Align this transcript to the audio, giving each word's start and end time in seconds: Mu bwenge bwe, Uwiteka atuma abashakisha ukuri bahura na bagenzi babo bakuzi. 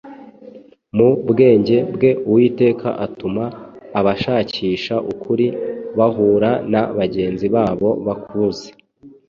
Mu 0.97 1.09
bwenge 1.29 1.77
bwe, 1.93 2.09
Uwiteka 2.27 2.89
atuma 3.05 3.43
abashakisha 3.99 4.95
ukuri 5.11 5.45
bahura 5.97 6.51
na 6.71 6.81
bagenzi 6.97 7.47
babo 7.55 7.89
bakuzi. 8.05 8.69